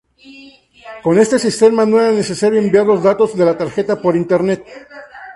Con 1.03 1.19
este 1.19 1.37
sistema 1.37 1.85
no 1.85 1.99
era 2.01 2.11
necesario 2.11 2.57
enviar 2.59 2.87
los 2.87 3.03
datos 3.03 3.37
de 3.37 3.45
la 3.45 3.55
tarjeta 3.55 4.01
por 4.01 4.15
internet. 4.17 4.65